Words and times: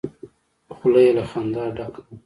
خوله 0.75 0.99
يې 1.05 1.11
له 1.17 1.23
خندا 1.29 1.63
ډکه 1.77 2.01
وه. 2.05 2.13